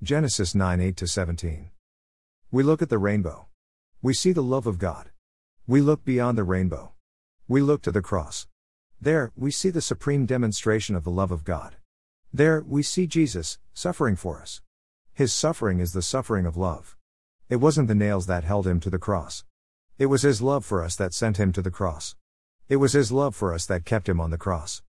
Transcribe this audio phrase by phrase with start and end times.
[0.00, 1.70] Genesis 9 8 17.
[2.52, 3.48] We look at the rainbow.
[4.00, 5.10] We see the love of God.
[5.66, 6.92] We look beyond the rainbow.
[7.48, 8.46] We look to the cross.
[9.00, 11.78] There, we see the supreme demonstration of the love of God.
[12.32, 14.62] There, we see Jesus, suffering for us.
[15.14, 16.96] His suffering is the suffering of love.
[17.48, 19.42] It wasn't the nails that held him to the cross.
[19.98, 22.14] It was His love for us that sent him to the cross.
[22.68, 24.80] It was His love for us that kept him on the cross.